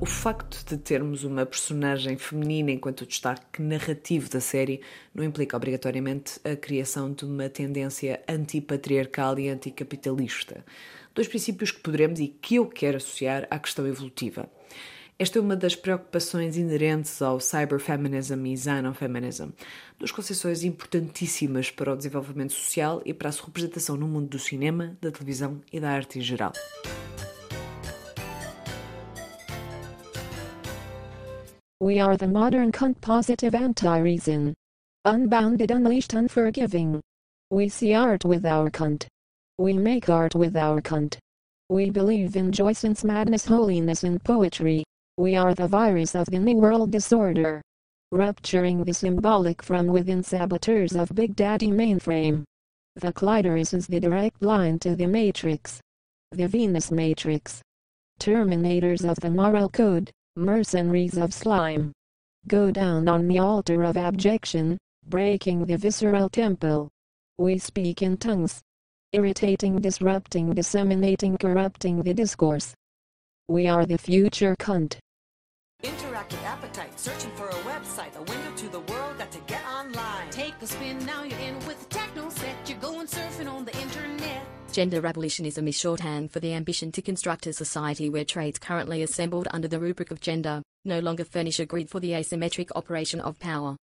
O 0.00 0.06
facto 0.06 0.64
de 0.64 0.78
termos 0.78 1.24
uma 1.24 1.44
personagem 1.44 2.16
feminina 2.16 2.70
enquanto 2.70 3.04
destaque 3.04 3.60
narrativo 3.60 4.30
da 4.30 4.40
série 4.40 4.80
não 5.12 5.24
implica 5.24 5.56
obrigatoriamente 5.56 6.40
a 6.44 6.54
criação 6.54 7.12
de 7.12 7.24
uma 7.24 7.48
tendência 7.48 8.22
antipatriarcal 8.28 9.38
e 9.40 9.48
anticapitalista. 9.48 10.64
Dois 11.14 11.26
princípios 11.26 11.72
que 11.72 11.80
poderemos 11.80 12.20
e 12.20 12.28
que 12.28 12.54
eu 12.54 12.66
quero 12.66 12.96
associar 12.98 13.46
à 13.50 13.58
questão 13.58 13.86
evolutiva. 13.86 14.48
Esta 15.20 15.38
é 15.38 15.42
uma 15.42 15.54
das 15.54 15.76
preocupações 15.76 16.56
inerentes 16.56 17.20
ao 17.20 17.38
cyberfeminism 17.38 18.42
e 18.46 18.56
xenofeminism, 18.56 19.50
duas 19.98 20.10
concepções 20.10 20.64
importantíssimas 20.64 21.70
para 21.70 21.92
o 21.92 21.96
desenvolvimento 21.96 22.54
social 22.54 23.02
e 23.04 23.12
para 23.12 23.28
a 23.28 23.32
sua 23.32 23.48
representação 23.48 23.98
no 23.98 24.08
mundo 24.08 24.30
do 24.30 24.38
cinema, 24.38 24.96
da 24.98 25.10
televisão 25.10 25.60
e 25.70 25.78
da 25.78 25.90
arte 25.90 26.20
em 26.20 26.22
geral. 26.22 26.54
We 31.82 32.00
are 32.00 32.16
the 32.16 32.26
modern 32.26 32.70
cunt 32.72 32.98
positive 33.02 33.54
anti-reason. 33.54 34.54
Unbounded, 35.04 35.70
unleashed, 35.70 36.14
unforgiving. 36.14 36.98
We 37.52 37.68
see 37.68 37.92
art 37.92 38.26
with 38.26 38.46
our 38.46 38.70
cunt. 38.70 39.04
We 39.58 39.74
make 39.74 40.10
art 40.10 40.34
with 40.34 40.56
our 40.56 40.80
cunt. 40.80 41.18
We 41.68 41.90
believe 41.90 42.38
in 42.38 42.52
Joyce's 42.52 43.04
madness, 43.04 43.44
holiness, 43.44 44.02
and 44.02 44.18
poetry. 44.24 44.82
We 45.20 45.36
are 45.36 45.54
the 45.54 45.68
virus 45.68 46.14
of 46.14 46.28
the 46.30 46.38
New 46.38 46.56
World 46.56 46.92
disorder. 46.92 47.60
Rupturing 48.10 48.84
the 48.84 48.94
symbolic 48.94 49.62
from 49.62 49.88
within 49.88 50.22
saboteurs 50.22 50.96
of 50.96 51.14
Big 51.14 51.36
Daddy 51.36 51.66
mainframe. 51.66 52.44
The 52.96 53.12
clitoris 53.12 53.74
is 53.74 53.86
the 53.86 54.00
direct 54.00 54.40
line 54.40 54.78
to 54.78 54.96
the 54.96 55.06
matrix. 55.06 55.78
The 56.32 56.48
Venus 56.48 56.90
matrix. 56.90 57.60
Terminators 58.18 59.06
of 59.06 59.20
the 59.20 59.28
moral 59.28 59.68
code, 59.68 60.10
mercenaries 60.36 61.18
of 61.18 61.34
slime. 61.34 61.92
Go 62.48 62.70
down 62.70 63.06
on 63.06 63.28
the 63.28 63.40
altar 63.40 63.82
of 63.82 63.98
abjection, 63.98 64.78
breaking 65.06 65.66
the 65.66 65.76
visceral 65.76 66.30
temple. 66.30 66.88
We 67.36 67.58
speak 67.58 68.00
in 68.00 68.16
tongues. 68.16 68.62
Irritating, 69.12 69.82
disrupting, 69.82 70.54
disseminating, 70.54 71.36
corrupting 71.36 72.04
the 72.04 72.14
discourse. 72.14 72.72
We 73.48 73.68
are 73.68 73.84
the 73.84 73.98
future 73.98 74.56
cunt. 74.56 74.96
Interactive 75.82 76.42
appetite, 76.44 76.98
searching 77.00 77.30
for 77.32 77.48
a 77.48 77.54
website, 77.54 78.14
a 78.16 78.22
window 78.22 78.54
to 78.56 78.68
the 78.68 78.80
world, 78.80 79.18
got 79.18 79.30
to 79.32 79.38
get 79.46 79.64
online. 79.66 80.30
Take 80.30 80.54
a 80.60 80.66
spin, 80.66 81.04
now 81.06 81.22
you're 81.22 81.38
in 81.38 81.54
with 81.66 81.80
the 81.80 81.94
techno 81.94 82.28
set. 82.28 82.54
You're 82.68 82.78
going 82.78 83.06
surfing 83.06 83.50
on 83.50 83.64
the 83.64 83.74
internet. 83.78 84.42
Gender 84.72 85.04
abolitionism 85.04 85.66
is 85.66 85.78
shorthand 85.78 86.30
for 86.30 86.40
the 86.40 86.52
ambition 86.52 86.92
to 86.92 87.02
construct 87.02 87.46
a 87.46 87.52
society 87.52 88.10
where 88.10 88.24
traits 88.24 88.58
currently 88.58 89.02
assembled 89.02 89.48
under 89.52 89.68
the 89.68 89.80
rubric 89.80 90.10
of 90.10 90.20
gender 90.20 90.62
no 90.84 91.00
longer 91.00 91.24
furnish 91.24 91.58
a 91.60 91.66
grid 91.66 91.88
for 91.90 91.98
the 91.98 92.12
asymmetric 92.12 92.68
operation 92.74 93.20
of 93.20 93.38
power. 93.38 93.76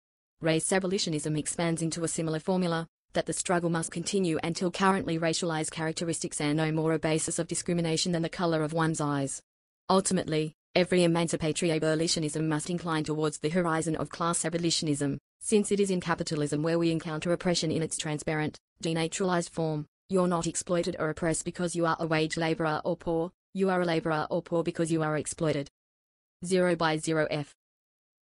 Race 0.41 0.73
abolitionism 0.73 1.37
expands 1.37 1.81
into 1.81 2.05
a 2.05 2.09
similar 2.09 2.41
formula 2.41 2.87
that 3.15 3.27
the 3.27 3.33
struggle 3.33 3.71
must 3.71 3.93
continue 3.93 4.39
until 4.43 4.71
currently 4.71 5.19
racialized 5.19 5.71
characteristics 5.71 6.41
are 6.41 6.53
no 6.53 6.71
more 6.73 6.93
a 6.93 6.99
basis 6.99 7.39
of 7.39 7.49
discrimination 7.49 8.13
than 8.13 8.23
the 8.23 8.29
color 8.29 8.63
of 8.63 8.73
one's 8.73 9.01
eyes. 9.01 9.41
Ultimately, 9.89 10.55
every 10.75 11.05
emancipatory 11.05 11.71
abolitionism 11.71 12.49
must 12.49 12.69
incline 12.69 13.05
towards 13.05 13.39
the 13.39 13.49
horizon 13.49 13.95
of 13.97 14.09
class 14.09 14.45
abolitionism, 14.45 15.19
since 15.41 15.71
it 15.71 15.79
is 15.79 15.91
in 15.91 16.01
capitalism 16.01 16.63
where 16.63 16.79
we 16.79 16.91
encounter 16.91 17.33
oppression 17.33 17.71
in 17.71 17.83
its 17.83 17.97
transparent, 17.97 18.59
denaturalized 18.83 19.51
form. 19.51 19.87
You're 20.09 20.27
not 20.27 20.47
exploited 20.47 20.97
or 20.99 21.11
oppressed 21.11 21.45
because 21.45 21.77
you 21.77 21.87
are 21.87 21.97
a 22.01 22.07
wage 22.07 22.37
laborer 22.37 22.81
or 22.85 22.97
poor, 22.97 23.31
you 23.53 23.71
are 23.71 23.81
a 23.81 23.85
laborer 23.85 24.27
or 24.31 24.43
poor 24.43 24.63
because 24.63 24.91
you 24.91 25.03
are 25.03 25.17
exploited. 25.17 25.69
0 26.45 26.77
by 26.77 26.97
0f. 26.97 27.53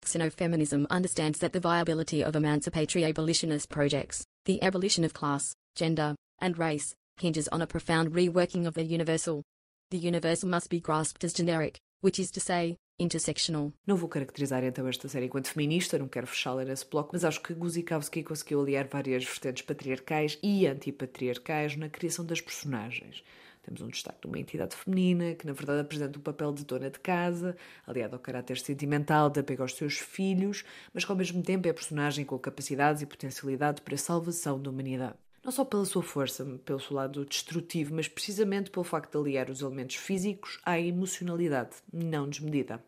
Xenofeminism 0.03 0.88
understands 0.89 1.39
that 1.39 1.53
the 1.53 1.60
viability 1.60 2.24
of 2.24 2.36
emancipatory 2.36 3.05
abolitionist 3.05 3.70
projects, 3.70 4.25
the 4.46 4.62
abolition 4.62 5.03
of 5.03 5.13
class, 5.13 5.55
gender, 5.75 6.15
and 6.39 6.58
race, 6.58 6.96
hinges 7.17 7.48
on 7.48 7.62
a 7.62 7.67
profound 7.67 8.12
reworking 8.12 8.65
of 8.65 8.74
the 8.74 8.84
universal. 8.84 9.43
The 9.91 9.98
universal 9.98 10.50
must 10.50 10.70
be 10.70 10.79
grasped 10.79 11.24
as 11.24 11.34
generic, 11.34 11.79
which 12.01 12.22
is 12.22 12.31
to 12.31 12.39
say, 12.39 12.77
intersectional. 13.00 13.74
Não 13.86 13.96
vou 13.96 14.08
caracterizar 14.08 14.63
então 14.63 14.88
esta 14.88 15.08
série 15.08 15.25
enquanto 15.25 15.48
feminista, 15.48 15.98
não 15.98 16.08
quero 16.08 16.27
fechá-la 16.27 16.63
nesse 16.63 16.86
bloco, 16.86 17.10
mas 17.13 17.25
acho 17.25 17.41
que 17.41 17.53
Guzikowski 17.53 18.24
conseguiu 18.24 18.62
aliar 18.62 18.88
várias 18.88 19.24
vertentes 19.24 19.63
patriarcais 19.63 20.38
e 20.43 20.67
antipatriarcais 20.67 21.75
na 21.75 21.89
criação 21.89 22.25
das 22.25 22.41
personagens. 22.41 23.24
Temos 23.63 23.81
um 23.81 23.89
destaque 23.89 24.22
de 24.22 24.27
uma 24.27 24.39
entidade 24.39 24.75
feminina 24.75 25.36
que, 25.36 25.46
na 25.46 25.53
verdade, 25.53 25.81
apresenta 25.81 26.17
o 26.17 26.22
papel 26.22 26.51
de 26.51 26.65
dona 26.65 26.89
de 26.89 27.00
casa, 27.00 27.55
aliado 27.86 28.15
ao 28.15 28.20
caráter 28.20 28.58
sentimental 28.58 29.29
de 29.29 29.39
apego 29.39 29.62
aos 29.62 29.75
seus 29.75 30.00
filhos, 30.00 30.63
mas 30.91 31.05
que 31.05 31.12
ao 31.12 31.17
mesmo 31.17 31.43
tempo 31.43 31.67
é 31.67 31.74
personagem 31.74 32.25
com 32.25 32.39
capacidades 32.39 33.03
e 33.03 33.05
potencialidade 33.05 33.81
para 33.81 33.93
a 33.93 34.00
salvação 34.00 34.60
da 34.60 34.70
humanidade. 34.70 35.17
Não 35.44 35.52
só 35.52 35.66
pela 35.66 35.86
sua 35.86 36.04
força, 36.04 36.46
pelo 36.64 36.80
seu 36.80 36.96
lado 36.96 37.26
destrutivo, 37.26 37.96
mas 37.96 38.08
precisamente 38.08 38.70
pelo 38.70 38.84
facto 38.84 39.12
de 39.12 39.18
aliar 39.18 39.50
os 39.50 39.62
elementos 39.62 39.96
físicos 39.96 40.60
à 40.64 40.80
emocionalidade, 40.80 41.78
não 41.92 42.30
desmedida. 42.30 42.84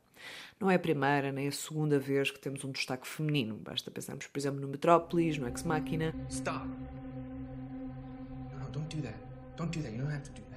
Não 0.59 0.69
é 0.69 0.75
a 0.75 0.79
primeira 0.79 1.31
nem 1.31 1.47
a 1.47 1.51
segunda 1.51 1.99
vez 1.99 2.29
que 2.29 2.39
temos 2.39 2.63
um 2.63 2.71
destaque 2.71 3.07
feminino. 3.07 3.55
Basta 3.55 3.89
pensarmos, 3.89 4.27
por 4.27 4.39
exemplo, 4.39 4.61
no 4.61 4.67
Metrópolis, 4.67 5.37
no 5.37 5.47
Ex 5.47 5.63
Machina. 5.63 6.13
Stop. 6.29 6.67
No, 8.59 8.69
don't 8.71 8.95
do 8.95 9.01
that. 9.01 9.17
Don't 9.57 9.75
do 9.75 9.83
that. 9.83 9.91
You 9.91 10.03
don't 10.03 10.13
have 10.13 10.23
to 10.23 10.31
do 10.31 10.41
that. 10.41 10.53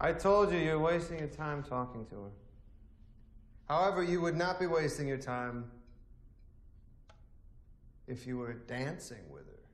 I 0.00 0.12
told 0.12 0.52
you 0.52 0.58
you're 0.58 0.78
wasting 0.78 1.18
your 1.18 1.28
time 1.28 1.62
talking 1.62 2.04
to 2.06 2.14
her. 2.14 2.30
However, 3.66 4.02
you 4.02 4.20
would 4.20 4.36
not 4.36 4.60
be 4.60 4.66
wasting 4.66 5.08
your 5.08 5.16
time 5.16 5.64
if 8.06 8.26
you 8.26 8.38
were 8.38 8.54
dancing 8.66 9.24
with 9.30 9.44
her. 9.46 9.64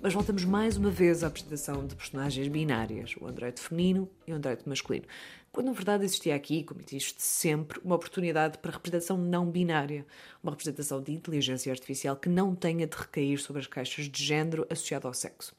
Mas 0.00 0.14
voltamos 0.14 0.44
mais 0.44 0.76
uma 0.76 0.88
vez 0.88 1.24
à 1.24 1.26
apresentação 1.26 1.84
de 1.84 1.96
personagens 1.96 2.46
binárias, 2.46 3.16
o 3.20 3.26
androide 3.26 3.60
feminino 3.60 4.08
e 4.24 4.32
o 4.32 4.36
androide 4.36 4.62
masculino, 4.64 5.04
quando 5.50 5.66
na 5.66 5.72
verdade 5.72 6.04
existia 6.04 6.36
aqui, 6.36 6.62
como 6.62 6.80
existe 6.80 7.20
sempre, 7.20 7.80
uma 7.82 7.96
oportunidade 7.96 8.58
para 8.58 8.70
representação 8.70 9.18
não 9.18 9.50
binária, 9.50 10.06
uma 10.42 10.52
representação 10.52 11.02
de 11.02 11.12
inteligência 11.12 11.72
artificial 11.72 12.14
que 12.14 12.28
não 12.28 12.54
tenha 12.54 12.86
de 12.86 12.96
recair 12.96 13.38
sobre 13.38 13.60
as 13.60 13.66
caixas 13.66 14.04
de 14.04 14.22
género 14.22 14.64
associado 14.70 15.08
ao 15.08 15.14
sexo. 15.14 15.56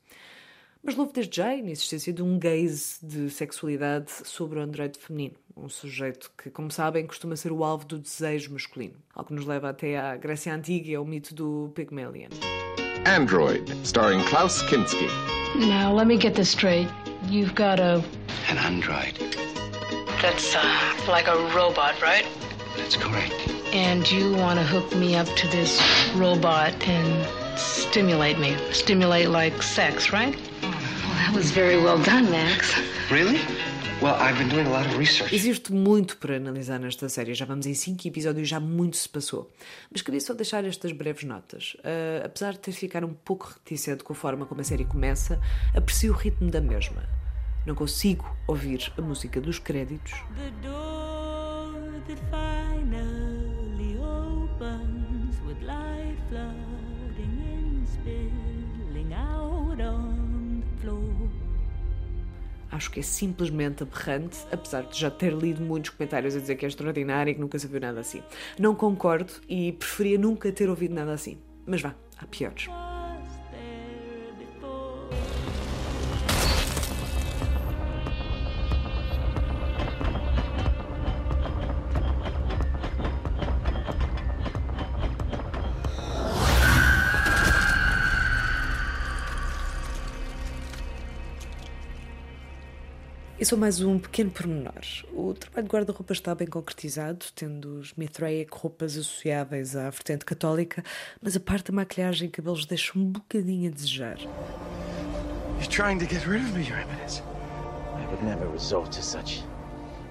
Mas 0.87 0.95
louvo 0.95 1.11
desde 1.11 1.35
já 1.35 1.47
a 1.47 1.55
inexistência 1.57 2.13
de 2.13 2.23
um 2.23 2.39
gaze 2.39 2.95
de 3.03 3.29
sexualidade 3.29 4.09
sobre 4.23 4.57
o 4.57 4.61
androide 4.61 4.97
feminino, 4.97 5.35
um 5.53 5.67
sujeito 5.67 6.31
que, 6.41 6.49
como 6.49 6.71
sabem, 6.71 7.05
costuma 7.05 7.35
ser 7.35 7.51
o 7.51 7.61
alvo 7.61 7.83
do 7.83 7.99
desejo 7.99 8.53
masculino, 8.53 8.93
algo 9.13 9.27
que 9.27 9.33
nos 9.33 9.45
leva 9.45 9.67
até 9.67 9.99
à 9.99 10.15
Grécia 10.15 10.55
Antiga 10.55 10.89
e 10.89 10.95
ao 10.95 11.03
mito 11.03 11.35
do 11.35 11.73
Pygmalion. 11.75 12.29
Android, 13.05 13.69
starring 13.83 14.23
Klaus 14.29 14.61
Kinski. 14.61 15.09
Now, 15.57 15.93
let 15.93 16.07
me 16.07 16.17
get 16.17 16.35
this 16.35 16.47
straight. 16.47 16.87
You've 17.29 17.53
got 17.53 17.81
a. 17.81 18.01
An 18.49 18.57
android. 18.57 19.19
That's 20.21 20.55
uh, 20.55 21.11
like 21.11 21.27
a 21.27 21.35
robot, 21.53 22.01
right? 22.01 22.25
That's 22.77 22.95
correct. 22.95 23.33
And 23.73 24.09
you 24.09 24.37
want 24.37 24.57
to 24.57 24.65
hook 24.65 24.95
me 24.95 25.17
up 25.17 25.27
to 25.35 25.47
this 25.49 25.81
robot 26.15 26.71
and 26.87 27.27
stimulate 27.59 28.39
me. 28.39 28.55
Stimulate 28.71 29.27
like 29.27 29.61
sex, 29.61 30.13
right? 30.13 30.33
That 31.17 31.33
was 31.33 31.49
very 31.49 31.77
well 31.77 31.97
done, 31.97 32.29
Max. 32.29 32.75
Really? 33.09 33.39
Well, 34.01 34.15
I've 34.21 34.37
been 34.37 34.49
doing 34.49 34.67
a 34.67 34.69
lot 34.69 34.85
of 34.85 34.95
research. 34.99 35.33
Existe 35.33 35.73
muito 35.73 36.17
para 36.17 36.37
analisar 36.37 36.79
nesta 36.79 37.09
série. 37.09 37.33
Já 37.33 37.43
vamos 37.43 37.65
em 37.65 37.73
cinco 37.73 38.07
episódios 38.07 38.47
e 38.47 38.49
já 38.49 38.59
muito 38.59 38.95
se 38.97 39.09
passou. 39.09 39.51
Mas 39.91 40.03
queria 40.03 40.21
só 40.21 40.35
deixar 40.35 40.63
estas 40.63 40.91
breves 40.91 41.23
notas. 41.23 41.75
Uh, 41.79 42.23
apesar 42.23 42.53
de 42.53 42.59
ter 42.59 42.71
ficado 42.71 43.07
um 43.07 43.13
pouco 43.13 43.51
reticente 43.51 44.03
com 44.03 44.13
a 44.13 44.15
forma 44.15 44.45
como 44.45 44.61
a 44.61 44.63
série 44.63 44.85
começa, 44.85 45.41
aprecio 45.75 46.13
o 46.13 46.15
ritmo 46.15 46.51
da 46.51 46.61
mesma. 46.61 47.03
Não 47.65 47.73
consigo 47.73 48.23
ouvir 48.45 48.93
a 48.95 49.01
música 49.01 49.41
dos 49.41 49.57
créditos. 49.57 50.13
The 50.35 50.51
door 50.61 51.73
that 52.07 52.56
Acho 62.77 62.91
que 62.91 62.99
é 62.99 63.03
simplesmente 63.03 63.81
aberrante, 63.81 64.37
apesar 64.51 64.83
de 64.83 64.99
já 64.99 65.09
ter 65.09 65.33
lido 65.33 65.63
muitos 65.63 65.89
comentários 65.89 66.35
a 66.35 66.39
dizer 66.39 66.55
que 66.57 66.63
é 66.63 66.67
extraordinário 66.67 67.31
e 67.31 67.33
que 67.33 67.41
nunca 67.41 67.57
se 67.57 67.65
viu 67.65 67.79
nada 67.79 67.99
assim. 67.99 68.21
Não 68.59 68.75
concordo 68.75 69.33
e 69.49 69.71
preferia 69.71 70.19
nunca 70.19 70.51
ter 70.51 70.69
ouvido 70.69 70.93
nada 70.93 71.11
assim. 71.11 71.39
Mas 71.65 71.81
vá, 71.81 71.95
há 72.19 72.27
piores. 72.27 72.67
Só 93.47 93.55
mais 93.55 93.81
um 93.81 93.97
pequeno 93.97 94.29
pormenor. 94.29 94.73
O 95.13 95.33
trabalho 95.33 95.65
de 95.65 95.73
guarda-roupa 95.73 96.11
está 96.11 96.35
bem 96.35 96.47
concretizado, 96.47 97.25
tendo 97.33 97.79
os 97.79 97.93
Mithraic 97.93 98.49
roupas 98.51 98.97
associáveis 98.97 99.73
à 99.73 99.89
vertente 99.89 100.25
católica, 100.25 100.83
mas 101.21 101.33
a 101.37 101.39
parte 101.39 101.71
da 101.71 101.75
maquilhagem 101.77 102.27
e 102.27 102.31
cabelos 102.31 102.65
deixa 102.65 102.99
um 102.99 103.05
bocadinho 103.05 103.71
a 103.71 103.73
desejar. 103.73 104.17
You're 104.19 105.69
trying 105.69 105.97
to 105.99 106.13
get 106.13 106.27
rid 106.27 106.43
of 106.43 106.51
me, 106.51 106.67
Your 106.67 106.77
Eminence. 106.77 107.21
I 107.95 108.05
would 108.11 108.21
never 108.25 108.51
resort 108.51 108.91
to 108.97 109.01
such 109.01 109.41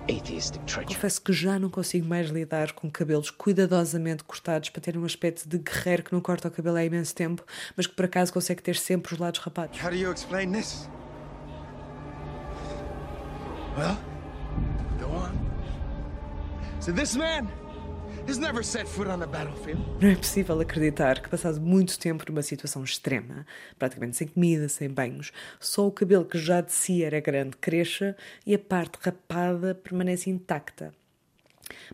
atheistic 0.09 0.65
treachery. 0.65 0.95
Confesso 0.95 1.21
que 1.21 1.35
já 1.35 1.59
não 1.59 1.69
consigo 1.69 2.09
mais 2.09 2.31
lidar 2.31 2.73
com 2.73 2.91
cabelos 2.91 3.31
cuidadosamente 3.31 4.25
cortados 4.25 4.71
para 4.71 4.81
ter 4.81 4.97
um 4.97 5.05
aspecto 5.05 5.47
de 5.47 5.59
guerreiro 5.59 6.05
que 6.05 6.13
não 6.15 6.23
corta 6.23 6.49
o 6.49 6.51
cabelo 6.51 6.79
há 6.79 6.85
imenso 6.87 7.15
tempo, 7.15 7.45
mas 7.77 7.87
que 7.87 7.95
por 7.95 8.07
acaso 8.07 8.33
consegue 8.33 8.63
ter 8.63 8.77
sempre 8.77 9.13
os 9.13 9.19
lados 9.21 9.41
rapados. 9.41 9.79
How 9.79 9.91
do 9.91 9.97
you 9.97 10.11
explain 10.11 10.53
this? 10.53 10.89
Well, 13.77 13.99
go 14.99 15.09
on. 15.09 15.37
So 16.81 16.93
this 16.93 17.15
man 17.15 17.47
has 18.27 18.39
never 18.39 18.65
set 18.65 18.89
foot 18.89 19.07
on 19.07 19.23
a 19.23 19.27
battlefield. 19.27 19.83
Não 20.01 20.09
é 20.09 20.17
possível 20.17 20.59
acreditar 20.59 21.21
que, 21.21 21.29
passado 21.29 21.61
muito 21.61 21.99
tempo 21.99 22.25
numa 22.27 22.41
situação 22.41 22.83
extrema, 22.83 23.47
praticamente 23.79 24.17
sem 24.17 24.29
comida, 24.29 24.67
sem 24.71 24.89
banhos, 24.89 25.31
só 25.61 25.87
o 25.87 25.93
cabelo 25.93 26.25
que 26.25 26.39
já 26.39 26.63
de 26.63 26.73
si 26.73 27.05
era 27.05 27.21
grande 27.21 27.59
cresça 27.59 28.17
e 28.47 28.55
a 28.55 28.59
parte 28.59 28.97
rapada 28.99 29.75
permanece 29.75 30.31
intacta. 30.31 30.95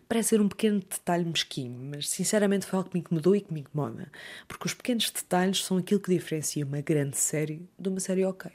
Parece 0.07 0.29
ser 0.29 0.39
um 0.39 0.47
pequeno 0.47 0.79
detalhe 0.79 1.25
mesquinho, 1.25 1.77
mas 1.91 2.09
sinceramente 2.09 2.65
foi 2.65 2.77
algo 2.77 2.89
que 2.89 2.95
me 2.95 3.01
incomodou 3.01 3.35
e 3.35 3.41
que 3.41 3.53
me 3.53 3.59
incomoda, 3.59 4.09
porque 4.47 4.67
os 4.67 4.73
pequenos 4.73 5.11
detalhes 5.11 5.65
são 5.65 5.75
aquilo 5.75 5.99
que 5.99 6.13
diferencia 6.13 6.65
uma 6.65 6.79
grande 6.79 7.17
série 7.17 7.67
de 7.77 7.89
uma 7.89 7.99
série 7.99 8.23
ok. 8.23 8.49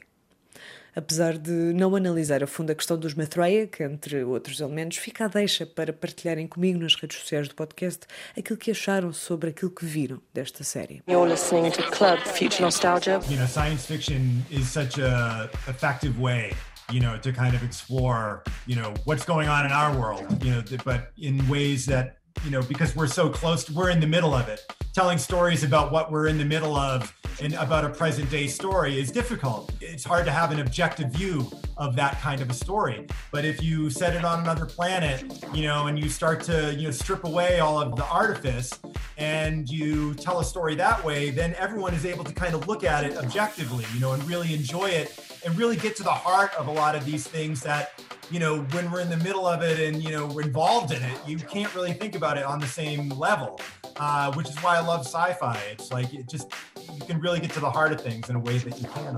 Apesar 0.95 1.37
de 1.37 1.51
não 1.51 1.95
analisar 1.95 2.43
a 2.43 2.47
fundo 2.47 2.71
a 2.71 2.75
questão 2.75 2.97
dos 2.97 3.13
Mathraic, 3.13 3.81
entre 3.81 4.23
outros 4.23 4.59
elementos, 4.59 4.97
fica 4.97 5.25
a 5.25 5.27
deixa 5.27 5.65
para 5.65 5.93
partilharem 5.93 6.47
comigo 6.47 6.79
nas 6.79 6.95
redes 6.95 7.19
sociais 7.19 7.47
do 7.47 7.55
podcast 7.55 8.01
aquilo 8.37 8.57
que 8.57 8.71
acharam 8.71 9.13
sobre 9.13 9.51
aquilo 9.51 9.71
que 9.71 9.85
viram 9.85 10.19
desta 10.33 10.63
série. 10.63 11.01
You're 11.07 11.29
listening 11.29 11.71
to 11.71 11.83
Club 11.91 12.19
Future 12.19 12.63
Nostalgia. 12.63 13.19
You 13.29 13.37
know, 13.37 13.47
science 13.47 13.85
fiction 13.85 14.43
is 14.49 14.67
such 14.67 14.99
a 14.99 15.49
effective 15.67 16.19
way 16.19 16.51
you 16.91 16.99
know 16.99 17.17
to 17.19 17.31
kind 17.31 17.55
of 17.55 17.63
explore 17.63 18.43
you 18.65 18.75
know 18.75 18.93
what's 19.05 19.23
going 19.23 19.47
on 19.47 19.65
in 19.65 19.71
our 19.71 19.95
world 19.95 20.25
you 20.43 20.51
know 20.51 20.63
but 20.83 21.11
in 21.17 21.47
ways 21.47 21.85
that 21.85 22.18
you 22.43 22.51
know 22.51 22.61
because 22.61 22.95
we're 22.95 23.07
so 23.07 23.29
close 23.29 23.63
to, 23.65 23.73
we're 23.73 23.89
in 23.89 23.99
the 23.99 24.07
middle 24.07 24.33
of 24.33 24.47
it. 24.47 24.61
Telling 24.93 25.17
stories 25.17 25.63
about 25.63 25.91
what 25.91 26.11
we're 26.11 26.27
in 26.27 26.37
the 26.37 26.45
middle 26.45 26.75
of 26.75 27.15
and 27.41 27.53
about 27.53 27.85
a 27.85 27.89
present 27.89 28.29
day 28.29 28.47
story 28.47 28.99
is 28.99 29.11
difficult. 29.11 29.71
It's 29.79 30.03
hard 30.03 30.25
to 30.25 30.31
have 30.31 30.51
an 30.51 30.59
objective 30.59 31.11
view 31.11 31.49
of 31.77 31.95
that 31.95 32.19
kind 32.19 32.41
of 32.41 32.49
a 32.49 32.53
story. 32.53 33.07
But 33.31 33.45
if 33.45 33.63
you 33.63 33.89
set 33.89 34.15
it 34.15 34.25
on 34.25 34.41
another 34.41 34.65
planet 34.65 35.39
you 35.53 35.63
know 35.63 35.87
and 35.87 36.01
you 36.01 36.09
start 36.09 36.41
to 36.43 36.73
you 36.75 36.85
know 36.85 36.91
strip 36.91 37.23
away 37.23 37.59
all 37.59 37.79
of 37.81 37.95
the 37.95 38.05
artifice 38.05 38.71
and 39.17 39.69
you 39.69 40.13
tell 40.15 40.39
a 40.39 40.43
story 40.43 40.75
that 40.75 41.03
way 41.03 41.29
then 41.29 41.55
everyone 41.55 41.93
is 41.93 42.05
able 42.05 42.23
to 42.23 42.33
kind 42.33 42.53
of 42.53 42.67
look 42.67 42.83
at 42.83 43.03
it 43.03 43.17
objectively 43.17 43.85
you 43.93 43.99
know 43.99 44.13
and 44.13 44.23
really 44.27 44.53
enjoy 44.53 44.85
it 44.85 45.28
and 45.45 45.57
really 45.57 45.75
get 45.75 45.95
to 45.97 46.03
the 46.03 46.11
heart 46.11 46.53
of 46.55 46.67
a 46.67 46.71
lot 46.71 46.95
of 46.95 47.05
these 47.05 47.27
things 47.27 47.61
that 47.61 48.01
you 48.31 48.39
know 48.39 48.61
when 48.73 48.91
we're 48.91 49.01
in 49.01 49.09
the 49.09 49.17
middle 49.17 49.47
of 49.47 49.63
it 49.63 49.79
and 49.79 50.03
you 50.03 50.11
know 50.11 50.27
we're 50.27 50.43
involved 50.43 50.91
in 50.93 51.01
it 51.01 51.17
you 51.27 51.37
can't 51.37 51.73
really 51.73 51.93
think 51.93 52.15
about 52.15 52.37
it 52.37 52.43
on 52.43 52.59
the 52.59 52.67
same 52.67 53.09
level 53.09 53.59
uh, 53.97 54.31
which 54.33 54.49
is 54.49 54.55
why 54.57 54.77
i 54.77 54.79
love 54.79 55.05
sci-fi. 55.05 55.57
It's 55.71 55.91
like 55.91 56.13
it 56.13 56.27
just 56.29 56.51
you 56.93 57.01
can 57.05 57.19
really 57.19 57.39
get 57.39 57.51
to 57.51 57.59
the 57.59 57.69
heart 57.69 57.91
of 57.91 58.01
things 58.01 58.29
in 58.29 58.35
a 58.35 58.39
way 58.39 58.57
that 58.57 58.79
you 58.79 58.87
can 58.87 59.17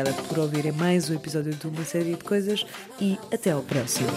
Obrigada 0.00 0.22
por 0.28 0.38
ouvirem 0.38 0.72
mais 0.72 1.10
um 1.10 1.14
episódio 1.14 1.52
de 1.52 1.66
uma 1.66 1.84
série 1.84 2.14
de 2.14 2.24
coisas 2.24 2.64
e 2.98 3.18
até 3.30 3.50
ao 3.50 3.62
próximo. 3.62 4.08